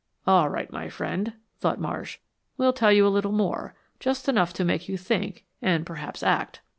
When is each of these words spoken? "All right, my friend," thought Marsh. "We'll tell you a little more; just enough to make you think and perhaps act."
"All 0.25 0.49
right, 0.49 0.71
my 0.71 0.89
friend," 0.89 1.33
thought 1.59 1.79
Marsh. 1.79 2.17
"We'll 2.57 2.73
tell 2.73 2.91
you 2.91 3.05
a 3.05 3.07
little 3.15 3.31
more; 3.31 3.75
just 3.99 4.27
enough 4.27 4.51
to 4.53 4.65
make 4.65 4.89
you 4.89 4.97
think 4.97 5.45
and 5.61 5.85
perhaps 5.85 6.23
act." 6.23 6.61